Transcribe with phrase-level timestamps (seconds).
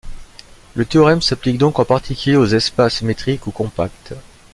[0.73, 4.15] Le théorème s'applique donc en particulier aux espaces métriques ou compacts.